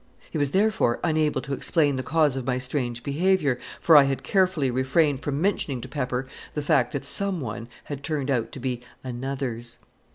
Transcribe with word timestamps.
He 0.31 0.37
was 0.39 0.49
therefore 0.49 0.99
unable 1.03 1.41
to 1.41 1.53
explain 1.53 1.95
the 1.95 2.01
cause 2.01 2.35
of 2.35 2.43
my 2.43 2.57
strange 2.57 3.03
behavior, 3.03 3.59
for 3.79 3.95
I 3.95 4.05
had 4.05 4.23
carefully 4.23 4.71
refrained 4.71 5.21
from 5.21 5.39
mentioning 5.39 5.79
to 5.81 5.87
Pepper 5.87 6.25
the 6.55 6.63
fact 6.63 6.91
that 6.93 7.05
Some 7.05 7.39
One 7.39 7.67
had 7.83 8.03
turned 8.03 8.31
out 8.31 8.51
to 8.53 8.59
be 8.59 8.81
Another's. 9.03 9.77